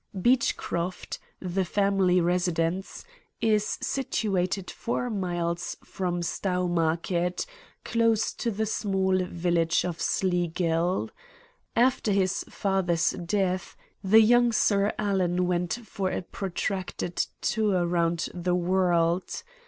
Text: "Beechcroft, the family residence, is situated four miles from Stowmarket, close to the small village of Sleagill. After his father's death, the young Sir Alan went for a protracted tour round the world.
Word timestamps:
"Beechcroft, 0.19 1.19
the 1.39 1.63
family 1.63 2.19
residence, 2.19 3.05
is 3.39 3.77
situated 3.81 4.71
four 4.71 5.11
miles 5.11 5.77
from 5.83 6.23
Stowmarket, 6.23 7.45
close 7.85 8.33
to 8.33 8.49
the 8.49 8.65
small 8.65 9.15
village 9.23 9.85
of 9.85 10.01
Sleagill. 10.01 11.11
After 11.75 12.11
his 12.13 12.43
father's 12.49 13.11
death, 13.11 13.77
the 14.03 14.21
young 14.23 14.51
Sir 14.51 14.91
Alan 14.97 15.45
went 15.45 15.75
for 15.85 16.09
a 16.09 16.23
protracted 16.23 17.17
tour 17.39 17.85
round 17.85 18.27
the 18.33 18.55
world. 18.55 19.43